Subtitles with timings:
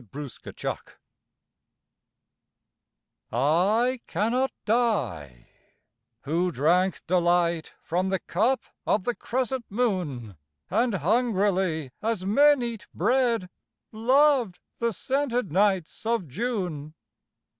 [0.13, 0.77] The Wine
[3.39, 5.47] I cannot die,
[6.23, 10.37] who drank delight From the cup of the crescent moon,
[10.71, 13.47] And hungrily as men eat bread,
[13.91, 16.95] Loved the scented nights of June.